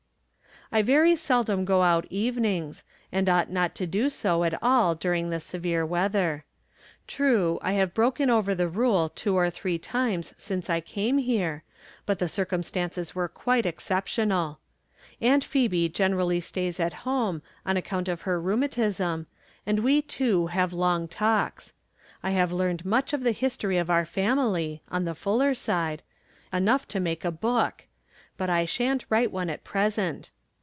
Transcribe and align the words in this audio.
I 0.73 0.83
very 0.83 1.17
seldom 1.17 1.65
go 1.65 1.83
out 1.83 2.07
evenings, 2.09 2.85
and 3.11 3.27
ought 3.27 3.49
not 3.51 3.75
to 3.75 3.85
do 3.85 4.09
so 4.09 4.45
at 4.45 4.57
all 4.63 4.95
during 4.95 5.29
this 5.29 5.43
severe 5.43 5.85
weather. 5.85 6.45
True, 7.07 7.59
I 7.61 7.73
have 7.73 7.93
broken 7.93 8.29
over 8.29 8.55
the 8.55 8.69
rule 8.69 9.09
two 9.09 9.35
or 9.35 9.49
three 9.49 9.77
times 9.77 10.33
since 10.37 10.69
I 10.69 10.79
came 10.79 11.17
here, 11.17 11.65
but 12.05 12.19
the 12.19 12.29
circumstances 12.29 13.13
were 13.13 13.27
quite 13.27 13.65
exceptional. 13.65 14.59
Aunt 15.19 15.43
Phebe 15.43 15.89
generally 15.89 16.39
stays 16.39 16.79
at 16.79 16.93
home, 17.03 17.41
on 17.65 17.75
account 17.75 18.07
of 18.07 18.21
her 18.21 18.39
rheumatism, 18.39 19.27
and 19.65 19.79
we 19.81 20.01
two 20.01 20.47
have 20.47 20.71
long 20.71 21.05
talks. 21.09 21.73
I 22.23 22.29
have 22.31 22.53
learned 22.53 22.85
much 22.85 23.11
of 23.11 23.23
the 23.25 23.33
history 23.33 23.77
of 23.77 23.89
our 23.89 24.05
family 24.05 24.83
(on 24.89 25.03
the 25.03 25.15
Fuller 25.15 25.53
side), 25.53 26.01
enough 26.53 26.87
to 26.87 27.01
make 27.01 27.25
a 27.25 27.29
book; 27.31 27.87
but 28.37 28.49
I 28.49 28.63
shan't 28.63 29.03
write 29.09 29.33
one 29.33 29.49
at 29.49 29.65
pres 29.65 29.97
ent. 29.97 30.29